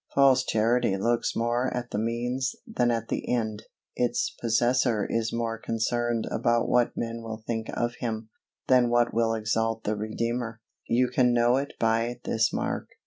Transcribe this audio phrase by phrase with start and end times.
[0.15, 3.65] False Charity looks more at the means than at the end.
[3.95, 8.31] Its possessor is more concerned about what men will think of him,
[8.67, 10.59] than what will exalt the Redeemer.
[10.87, 12.89] You can know it by this mark.